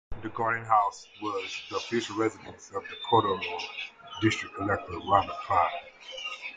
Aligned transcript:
The 0.23 0.29
Garden 0.29 0.65
House 0.65 1.05
was 1.21 1.51
the 1.69 1.75
official 1.77 2.17
residence 2.17 2.71
of 2.71 2.81
the 2.81 2.95
Cuddalore 3.07 3.61
District 4.19 4.55
Collector, 4.55 4.97
Robert 5.07 5.35
Clive. 5.45 5.69